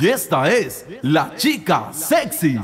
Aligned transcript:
Y 0.00 0.06
esta 0.06 0.48
es 0.48 0.84
la 1.02 1.34
chica 1.34 1.90
sexy. 1.92 2.56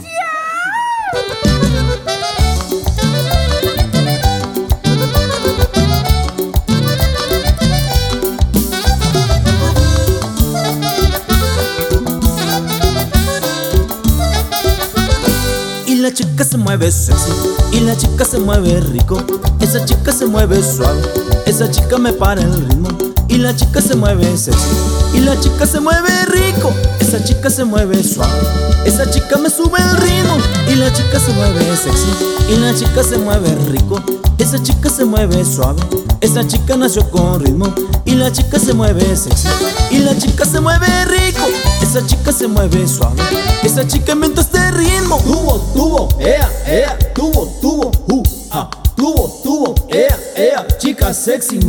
Y 15.87 15.97
la 15.97 16.13
chica 16.13 16.45
se 16.45 16.57
mueve 16.57 16.93
sexy, 16.93 17.33
y 17.73 17.81
la 17.81 17.97
chica 17.97 18.25
se 18.25 18.39
mueve 18.39 18.81
rico. 18.81 19.21
Esa 19.61 19.85
chica 19.85 20.13
se 20.13 20.27
mueve 20.27 20.63
suave, 20.63 21.03
esa 21.47 21.69
chica 21.69 21.99
me 21.99 22.13
para 22.13 22.43
el 22.43 22.69
ritmo. 22.69 23.14
Y 23.29 23.39
la 23.39 23.55
chica 23.57 23.81
se 23.81 23.97
mueve 23.97 24.37
sexy, 24.37 24.59
y 25.15 25.21
la 25.21 25.39
chica 25.41 25.67
se 25.67 25.81
mueve 25.81 26.11
rico. 26.27 26.73
Esa 27.01 27.23
chica 27.23 27.51
se 27.51 27.65
mueve 27.65 28.03
suave, 28.03 28.33
esa 28.85 29.11
chica 29.11 29.37
me 29.37 29.51
sube 29.51 29.79
el 29.81 29.97
ritmo. 29.97 30.37
Y 30.69 30.75
la 30.77 30.93
chica 30.93 31.19
se 31.19 31.33
mueve 31.33 31.65
sexy, 31.77 32.07
y 32.49 32.57
la 32.57 32.75
chica 32.75 33.03
se 33.03 33.19
mueve 33.19 33.55
rico. 33.71 34.01
Esa 34.39 34.61
chica 34.63 34.91
se 34.91 35.05
mueve 35.05 35.45
suave, 35.45 35.81
esa 36.21 36.47
chica 36.47 36.77
nació 36.77 37.09
con 37.11 37.41
ritmo. 37.41 37.73
Y 38.05 38.15
la 38.15 38.31
chica 38.31 38.59
se 38.59 38.75
mueve 38.75 39.17
sexy, 39.17 39.49
y 39.91 39.99
la 39.99 40.17
chica 40.17 40.45
se 40.45 40.61
mueve 40.61 40.87
rico. 41.07 41.43
Esa 41.83 42.07
chica 42.07 42.33
se 42.33 42.47
mueve 42.47 42.87
suave, 42.87 43.23
esa 43.63 43.87
chica 43.87 44.13
inventó 44.13 44.41
este 44.41 44.71
ritmo. 44.73 45.19
Tubo, 45.19 45.59
tubo, 45.75 46.09
ea, 46.21 46.51
ea, 46.67 46.99
sexy. 51.45 51.67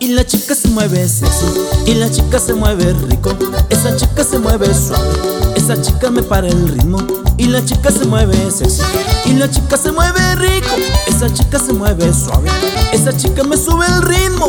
Y 0.00 0.08
la 0.08 0.24
chica 0.26 0.54
se 0.54 0.68
mueve 0.68 1.08
sexy, 1.08 1.46
y 1.86 1.94
la 1.94 2.10
chica 2.10 2.38
se 2.38 2.54
mueve 2.54 2.92
rico. 3.08 3.36
Esa 3.70 3.96
chica 3.96 4.24
se 4.24 4.38
mueve 4.38 4.66
suave, 4.74 5.08
esa 5.56 5.80
chica 5.80 6.10
me 6.10 6.22
para 6.22 6.48
el 6.48 6.68
ritmo. 6.68 6.98
Y 7.36 7.46
la 7.46 7.64
chica 7.64 7.90
se 7.90 8.04
mueve 8.06 8.36
sexy, 8.50 8.82
y 9.26 9.34
la 9.34 9.50
chica 9.50 9.76
se 9.76 9.92
mueve 9.92 10.20
rico. 10.36 10.74
Esa 11.06 11.32
chica 11.32 11.58
se 11.58 11.72
mueve 11.72 12.12
suave, 12.12 12.50
esa 12.92 13.16
chica 13.16 13.44
me 13.44 13.56
sube 13.56 13.86
el 13.86 14.02
ritmo. 14.02 14.48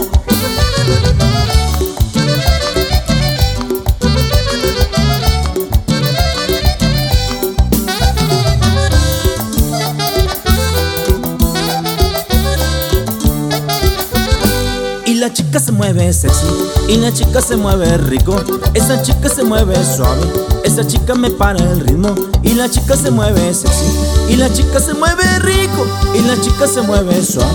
La 15.25 15.33
chica 15.33 15.59
se 15.59 15.71
mueve 15.71 16.13
sexy, 16.13 16.45
y 16.87 16.97
la 16.97 17.11
chica 17.11 17.41
se 17.41 17.55
mueve 17.55 17.97
rico. 17.97 18.39
Esa 18.75 19.01
chica 19.01 19.27
se 19.27 19.43
mueve 19.43 19.73
suave, 19.83 20.21
esa 20.63 20.85
chica 20.85 21.15
me 21.15 21.31
para 21.31 21.57
el 21.57 21.79
ritmo. 21.79 22.13
Y 22.43 22.53
la 22.53 22.69
chica 22.69 22.95
se 22.95 23.09
mueve 23.09 23.51
sexy, 23.55 23.85
y 24.29 24.35
la 24.35 24.53
chica 24.53 24.79
se 24.79 24.93
mueve 24.93 25.23
rico. 25.39 25.83
Y 26.13 26.21
la 26.21 26.39
chica 26.39 26.67
se 26.67 26.83
mueve 26.83 27.25
suave, 27.25 27.49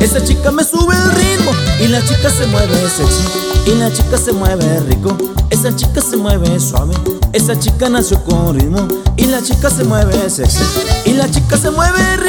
esa 0.00 0.24
chica 0.24 0.50
me 0.50 0.64
sube 0.64 0.96
el 0.96 1.12
ritmo. 1.12 1.52
Y 1.78 1.86
la 1.86 2.04
chica 2.04 2.28
se 2.28 2.44
mueve 2.48 2.74
sexy, 2.90 3.70
y 3.70 3.74
la 3.76 3.92
chica 3.92 4.18
se 4.18 4.32
mueve 4.32 4.80
rico. 4.80 5.16
Esa 5.48 5.76
chica 5.76 6.00
se 6.00 6.16
mueve 6.16 6.58
suave, 6.58 6.94
esa 7.32 7.56
chica 7.56 7.88
nació 7.88 8.20
con 8.24 8.58
ritmo. 8.58 8.88
Y 9.16 9.26
la 9.26 9.40
chica 9.40 9.70
se 9.70 9.84
mueve 9.84 10.28
sexy, 10.28 10.58
y 11.04 11.12
la 11.12 11.30
chica 11.30 11.56
se 11.56 11.70
mueve 11.70 12.16
rico. 12.16 12.21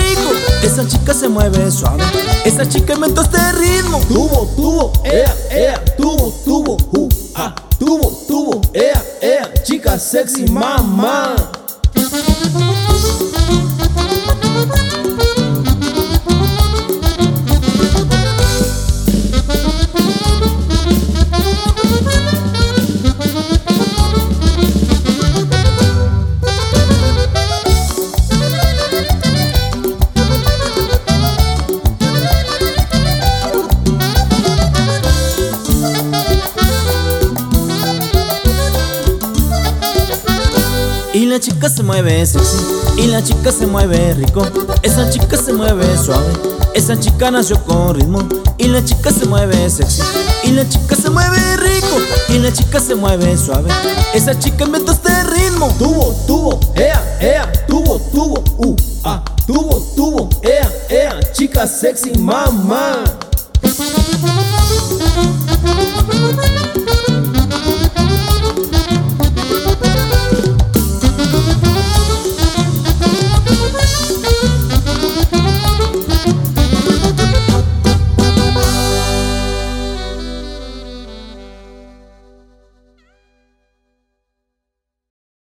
Esa 0.84 0.98
chica 0.98 1.14
se 1.14 1.30
mueve 1.30 1.72
suave, 1.72 2.04
esa 2.44 2.68
chica 2.68 2.96
inventó 2.96 3.22
este 3.22 3.38
ritmo. 3.54 4.02
Tubo, 4.10 4.52
tubo, 4.54 4.92
ea, 5.06 5.34
ea, 5.50 5.86
tubo, 5.96 6.30
tubo, 6.44 6.78
uh, 6.92 7.10
ah, 7.36 7.56
tubo, 7.80 8.12
tubo, 8.28 8.60
ea, 8.74 9.02
ea, 9.22 9.50
chica 9.64 9.98
sexy, 9.98 10.46
mamá. 10.52 11.36
La 41.34 41.40
chica 41.40 41.68
se 41.68 41.82
mueve 41.82 42.24
sexy, 42.28 42.58
y 42.96 43.08
la 43.08 43.24
chica 43.24 43.52
se 43.52 43.66
mueve 43.66 44.14
rico. 44.14 44.46
Esa 44.84 45.10
chica 45.10 45.36
se 45.36 45.52
mueve 45.52 45.98
suave, 45.98 46.32
esa 46.76 47.00
chica 47.00 47.32
nació 47.32 47.60
con 47.64 47.96
ritmo. 47.96 48.20
Y 48.60 48.68
la 48.68 48.86
chica 48.86 49.12
se 49.12 49.26
mueve 49.26 49.68
sexy, 49.68 50.04
y 50.44 50.52
la 50.52 50.70
chica 50.70 50.96
se 50.96 51.10
mueve 51.10 51.58
rico. 51.58 51.98
Y 52.30 52.38
la 52.38 52.54
chica 52.54 52.80
se 52.80 52.94
mueve 52.94 53.36
suave, 53.36 53.72
esa 54.14 54.38
chica 54.38 54.66
inventó 54.66 54.92
este 54.92 55.24
ritmo. 55.24 55.74
Tubo, 55.80 56.14
tubo, 56.28 56.60
ea, 56.76 57.02
ea, 57.20 57.52
tubo, 57.66 58.00
tubo, 58.12 58.44
uh, 58.58 58.76
ah, 59.04 59.24
tubo, 59.48 59.80
tubo, 59.96 60.30
ea, 60.44 60.72
ea, 60.90 61.20
chica 61.34 61.66
sexy, 61.66 62.12
mamá. 62.20 63.04